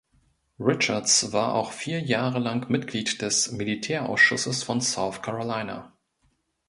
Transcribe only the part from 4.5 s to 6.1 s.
von South Carolina.